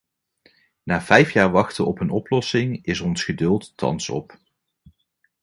Na 0.83 1.01
vijf 1.01 1.31
jaar 1.31 1.51
wachten 1.51 1.85
op 1.87 1.99
een 1.99 2.09
oplossing 2.09 2.79
is 2.85 2.99
ons 2.99 3.23
geduld 3.23 3.77
thans 3.77 4.09
op. 4.09 4.37